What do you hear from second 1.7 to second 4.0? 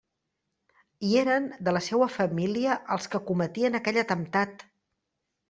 la seua família els que cometien